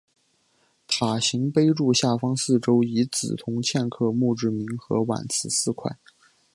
[0.87, 5.95] 塔形碑柱下方四周以紫铜嵌刻墓志铭和挽词四块。